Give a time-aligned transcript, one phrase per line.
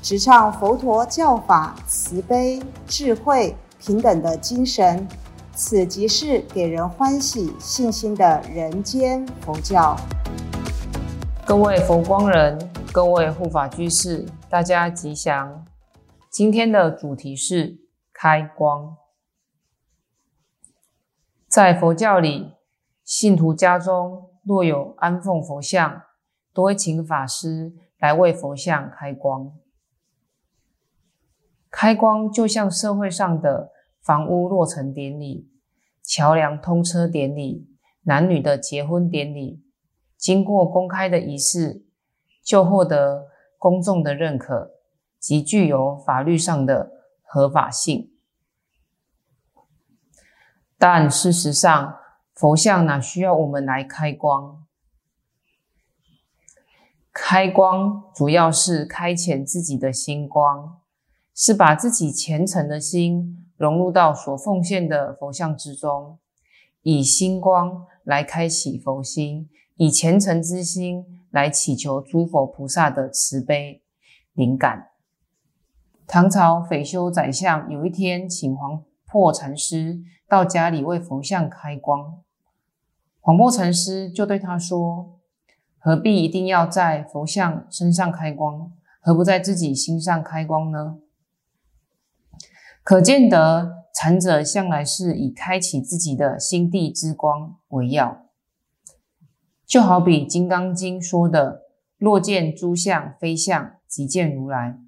[0.00, 5.06] 直唱佛陀教法慈悲、智慧、平等的精神。
[5.52, 9.96] 此即是给人欢喜、信心的人间佛教。
[11.44, 15.66] 各位佛光人，各位护法居士，大家吉祥。
[16.30, 17.78] 今天的主题是
[18.12, 18.96] 开光。
[21.48, 22.52] 在佛教里，
[23.02, 26.02] 信徒家中若有安奉佛像，
[26.54, 29.50] 都会请法师来为佛像开光。
[31.70, 35.50] 开光就像社会上的房屋落成典礼、
[36.02, 37.68] 桥梁通车典礼、
[38.02, 39.62] 男女的结婚典礼，
[40.16, 41.84] 经过公开的仪式，
[42.42, 44.72] 就获得公众的认可，
[45.18, 46.90] 及具有法律上的
[47.22, 48.12] 合法性。
[50.78, 51.98] 但事实上，
[52.34, 54.64] 佛像哪需要我们来开光？
[57.12, 60.80] 开光主要是开启自己的心光。
[61.40, 66.18] 是把自己虔诚的心融入到所奉献的佛像之中，
[66.82, 73.80] 以星光来开启佛心，以虔诚之心来祈求诸佛菩萨的慈悲
[74.32, 74.88] 灵感。
[76.08, 82.18] 唐朝匪修宰相有一天请黄破禅师到家里为佛像开光，
[83.20, 85.20] 黄破禅师就对他说
[85.78, 88.72] ：“何必一定要在佛像身上开光？
[89.00, 90.98] 何不在自己心上开光呢？”
[92.88, 98.24] 可见得禅者向来是以开启自己的心地之光为要，
[99.66, 101.64] 就好比《金刚经》说的
[102.00, 104.78] ：“若见诸相非相，即见如来。”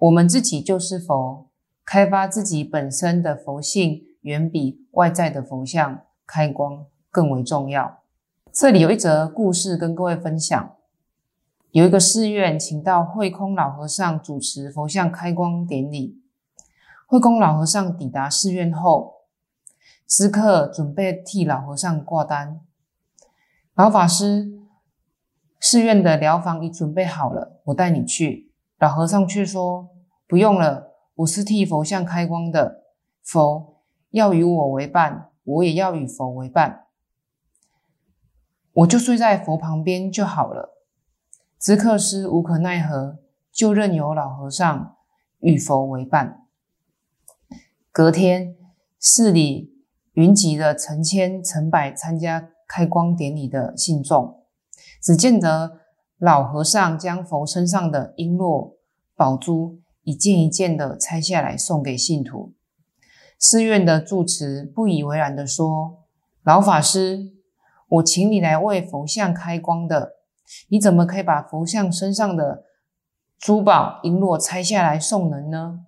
[0.00, 1.50] 我们自己就是佛，
[1.84, 7.98] 开发自己本身的佛性，远比外在的佛像开光更为重要。
[8.50, 10.74] 这里有一则故事跟各位分享：
[11.72, 16.19] 有一个寺院请到慧空老和尚主持佛像开光典礼。
[17.10, 19.24] 慧空老和尚抵达寺院后，
[20.06, 22.60] 知客准备替老和尚挂单。
[23.74, 24.52] 老法师，
[25.58, 28.52] 寺院的疗房已准备好了，我带你去。
[28.78, 29.88] 老和尚却说
[30.28, 32.84] ：“不用了，我是替佛像开光的，
[33.24, 36.86] 佛要与我为伴，我也要与佛为伴，
[38.72, 40.76] 我就睡在佛旁边就好了。”
[41.58, 43.18] 知客师无可奈何，
[43.50, 44.94] 就任由老和尚
[45.40, 46.39] 与佛为伴。
[47.92, 48.54] 隔天，
[49.00, 49.72] 寺里
[50.12, 54.44] 云集了成千成百参加开光典礼的信众。
[55.02, 55.80] 只见得
[56.16, 58.76] 老和尚将佛身上的璎珞、
[59.16, 62.54] 宝珠一件一件的拆下来送给信徒。
[63.40, 66.04] 寺院的住持不以为然的说
[66.44, 67.32] ：“老法师，
[67.88, 70.12] 我请你来为佛像开光的，
[70.68, 72.66] 你怎么可以把佛像身上的
[73.36, 75.86] 珠宝璎珞拆下来送人呢？”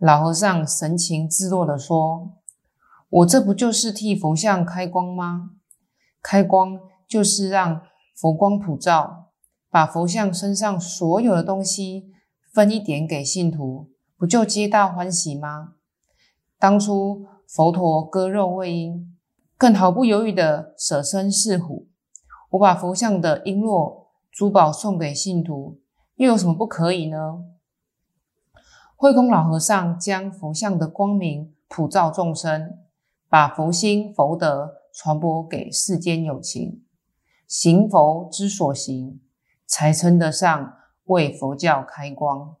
[0.00, 2.32] 老和尚神情自若地说
[3.10, 5.50] ：“我这不就是替佛像开光吗？
[6.22, 7.82] 开光就是让
[8.16, 9.26] 佛光普照，
[9.68, 12.10] 把佛像身上所有的东西
[12.50, 15.74] 分一点给信徒，不就皆大欢喜吗？
[16.58, 19.14] 当初佛陀割肉喂鹰，
[19.58, 21.88] 更毫不犹豫地舍身饲虎。
[22.52, 25.78] 我把佛像的璎珞、珠宝送给信徒，
[26.14, 27.44] 又有什么不可以呢？”
[29.02, 32.76] 慧空老和尚将佛像的光明普照众生，
[33.30, 36.84] 把佛心佛德传播给世间有情，
[37.48, 39.18] 行佛之所行，
[39.64, 40.74] 才称得上
[41.04, 42.56] 为佛教开光。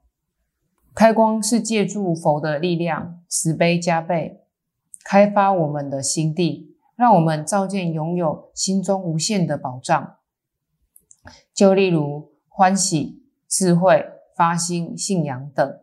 [0.94, 4.40] 开光是借助佛的力量，慈悲加倍，
[5.04, 10.16] 开发我们的心地，让我们照见拥有心中无限的宝藏。
[11.52, 15.80] 就例如欢喜、智慧、发心、信仰等。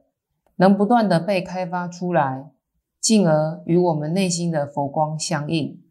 [0.57, 2.51] 能不断的被开发出来，
[2.99, 5.81] 进而与我们内心的佛光相应。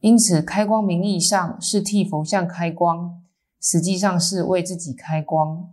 [0.00, 3.22] 因此，开光名义上是替佛像开光，
[3.60, 5.70] 实际上是为自己开光。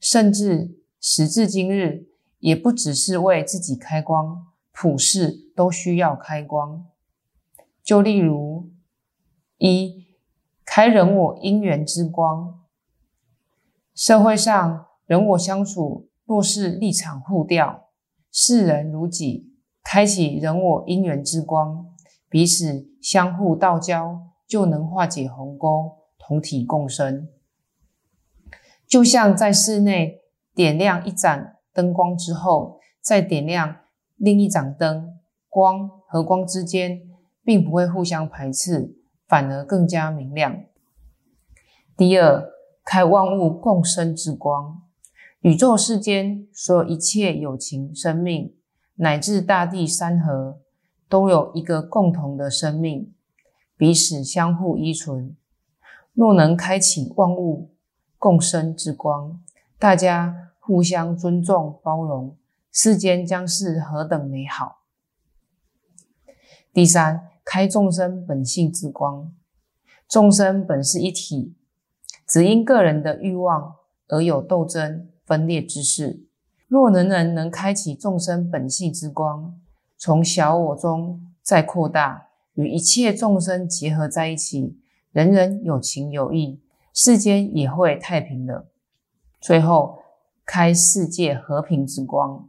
[0.00, 2.08] 甚至时至今日，
[2.38, 6.86] 也不只是为自己开光，普世都需要开光。
[7.82, 8.70] 就例如
[9.58, 10.06] 一
[10.64, 12.60] 开人我因缘之光，
[13.94, 14.86] 社会上。
[15.08, 17.88] 人我相处若是立场互调，
[18.30, 19.50] 视人如己，
[19.82, 21.86] 开启人我因缘之光，
[22.28, 27.30] 彼此相互道交，就能化解鸿沟，同体共生。
[28.86, 30.20] 就像在室内
[30.54, 33.76] 点亮一盏灯光之后，再点亮
[34.16, 37.00] 另一盏灯，光和光之间
[37.42, 38.94] 并不会互相排斥，
[39.26, 40.62] 反而更加明亮。
[41.96, 42.50] 第二，
[42.84, 44.82] 开万物共生之光。
[45.42, 48.56] 宇宙世间所有一切有情生命，
[48.96, 50.58] 乃至大地山河，
[51.08, 53.14] 都有一个共同的生命，
[53.76, 55.36] 彼此相互依存。
[56.12, 57.70] 若能开启万物
[58.18, 59.40] 共生之光，
[59.78, 62.36] 大家互相尊重包容，
[62.72, 64.80] 世间将是何等美好！
[66.72, 69.32] 第三，开众生本性之光。
[70.08, 71.54] 众生本是一体，
[72.26, 73.76] 只因个人的欲望
[74.08, 75.08] 而有斗争。
[75.28, 76.24] 分裂之事，
[76.68, 79.60] 若人人能开启众生本性之光，
[79.98, 84.78] 从小我中再扩大，与一切众生结合在一起，
[85.12, 86.62] 人人有情有义，
[86.94, 88.70] 世间也会太平了。
[89.38, 89.98] 最后，
[90.46, 92.48] 开世界和平之光。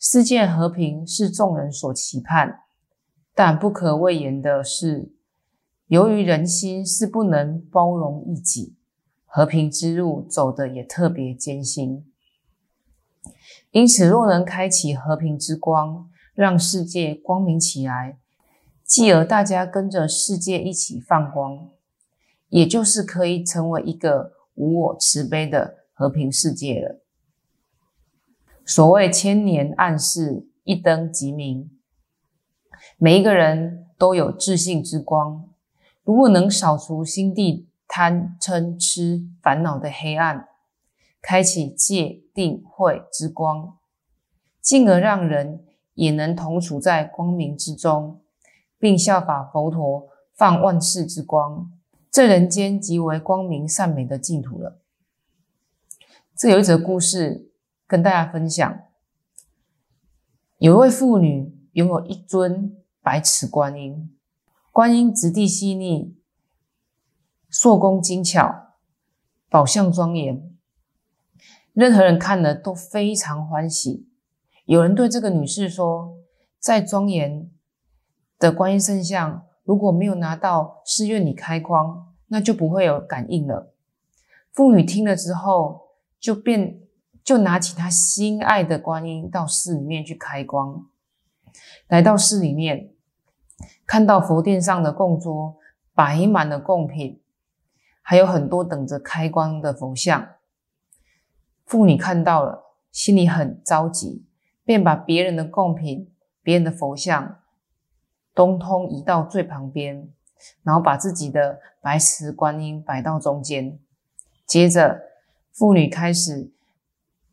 [0.00, 2.62] 世界和平是众人所期盼，
[3.32, 5.12] 但不可讳言的是，
[5.86, 8.74] 由于人心是不能包容一己。
[9.38, 12.04] 和平之路走的也特别艰辛，
[13.70, 18.18] 因此若能开启和平之光，让世界光明起来，
[18.82, 21.68] 继而大家跟着世界一起放光，
[22.48, 27.00] 也就是可以成为一个无我慈悲的和平世界了。
[28.66, 31.70] 所谓千年暗示，一灯即明，
[32.96, 35.48] 每一个人都有自信之光，
[36.02, 37.67] 如果能扫除心地。
[37.88, 40.46] 贪嗔痴烦恼的黑暗，
[41.22, 43.78] 开启戒定慧之光，
[44.60, 45.64] 进而让人
[45.94, 48.20] 也能同处在光明之中，
[48.78, 50.06] 并效法佛陀
[50.36, 51.72] 放万世之光，
[52.10, 54.78] 这人间即为光明善美的净土了。
[56.36, 57.50] 这有一则故事
[57.86, 58.80] 跟大家分享：
[60.58, 64.14] 有一位妇女拥有一尊百尺观音，
[64.70, 66.17] 观音质地细腻。
[67.50, 68.74] 做工精巧，
[69.48, 70.54] 宝相庄严，
[71.72, 74.06] 任何人看了都非常欢喜。
[74.66, 76.18] 有人对这个女士说
[76.60, 77.50] ：“再庄严
[78.38, 83.72] 的观音圣像，如果没有拿到寺院里开光，那就不会有感应了。”
[84.52, 86.80] 妇女听了之后，就便
[87.24, 90.86] 就拿起她心爱的观音到寺里面去开光。
[91.88, 92.90] 来到寺里面，
[93.86, 95.56] 看到佛殿上的供桌
[95.94, 97.22] 摆满了贡品。
[98.08, 100.36] 还有很多等着开光的佛像，
[101.66, 104.24] 妇女看到了，心里很着急，
[104.64, 106.10] 便把别人的贡品、
[106.42, 107.42] 别人的佛像，
[108.34, 110.10] 通通移到最旁边，
[110.62, 113.78] 然后把自己的白瓷观音摆到中间。
[114.46, 115.02] 接着，
[115.52, 116.50] 妇女开始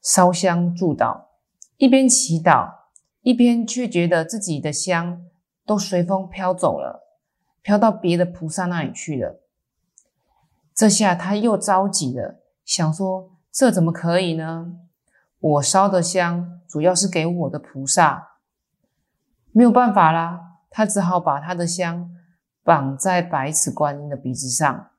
[0.02, 1.28] 烧香祝祷，
[1.78, 2.70] 一边祈祷，
[3.22, 5.26] 一边却觉得自己的香
[5.66, 7.08] 都随风飘走了，
[7.62, 9.40] 飘到别的菩萨那里去了。
[10.76, 14.74] 这下他又着急了，想说：“这怎么可以呢？
[15.40, 18.40] 我烧的香主要是给我的菩萨，
[19.54, 22.12] 没有办法啦。”他只好把他的香
[22.62, 24.92] 绑在百尺观音的鼻子上。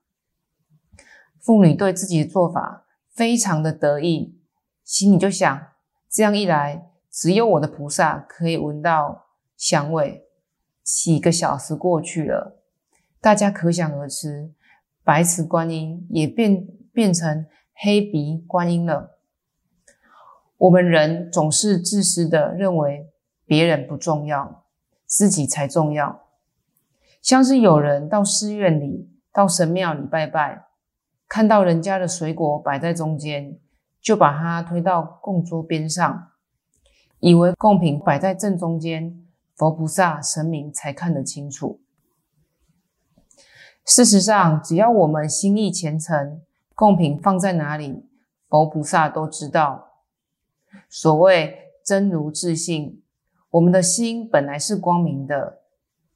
[1.38, 4.40] 妇女对自己的做法非常的得意，
[4.82, 5.68] 心里就想：
[6.08, 10.24] 这样一来，只有我的菩萨可以闻到香味。
[10.82, 12.62] 几个小时过去了，
[13.20, 14.54] 大家可想而知。
[15.06, 17.46] 白瓷观音也变变成
[17.76, 19.20] 黑鼻观音了。
[20.58, 23.06] 我们人总是自私的认为
[23.44, 24.64] 别人不重要，
[25.06, 26.24] 自己才重要。
[27.22, 30.64] 像是有人到寺院里、到神庙里拜拜，
[31.28, 33.60] 看到人家的水果摆在中间，
[34.00, 36.32] 就把它推到供桌边上，
[37.20, 41.80] 以为贡品摆在正中间，佛菩萨、神明才看得清楚。
[43.86, 46.42] 事实上，只要我们心意虔诚，
[46.74, 48.04] 贡品放在哪里，
[48.48, 50.02] 佛菩萨都知道。
[50.90, 53.04] 所谓真如自信，
[53.50, 55.60] 我们的心本来是光明的，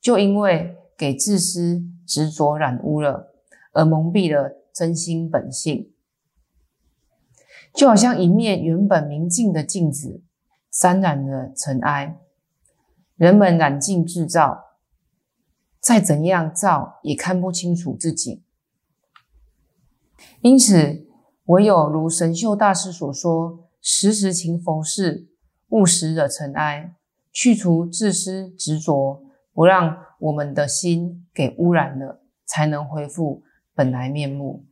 [0.01, 3.33] 就因为给自私执着染污了，
[3.73, 5.93] 而蒙蔽了真心本性。
[7.73, 10.25] 就好像一面原本明净的镜子，
[10.73, 12.19] 沾染了尘埃，
[13.15, 14.70] 人们染镜制造。
[15.81, 18.43] 再怎样照也看不清楚自己，
[20.43, 21.07] 因此
[21.47, 25.29] 唯有如神秀大师所说，时时勤佛事，
[25.71, 26.95] 勿使惹尘埃，
[27.33, 29.23] 去除自私执着，
[29.55, 33.43] 不让我们的心给污染了，才能恢复
[33.75, 34.67] 本来面目。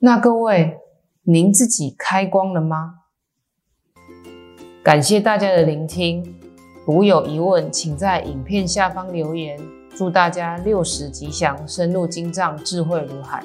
[0.00, 0.78] 那各位，
[1.22, 2.98] 您自己开光了吗？
[4.82, 6.41] 感谢大家的聆听，
[6.84, 9.56] 如有疑问，请在影片下方留言。
[9.94, 13.40] 祝大家六十吉祥，深入经藏，智慧如海。